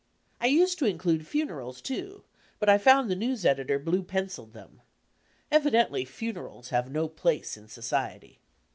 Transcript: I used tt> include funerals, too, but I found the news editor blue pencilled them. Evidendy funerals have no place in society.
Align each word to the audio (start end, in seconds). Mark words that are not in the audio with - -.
I 0.39 0.47
used 0.47 0.79
tt> 0.79 0.89
include 0.89 1.27
funerals, 1.27 1.79
too, 1.79 2.23
but 2.57 2.67
I 2.67 2.79
found 2.79 3.07
the 3.07 3.15
news 3.15 3.45
editor 3.45 3.77
blue 3.77 4.01
pencilled 4.01 4.51
them. 4.53 4.81
Evidendy 5.51 6.05
funerals 6.07 6.69
have 6.69 6.89
no 6.89 7.07
place 7.07 7.55
in 7.55 7.67
society. 7.67 8.39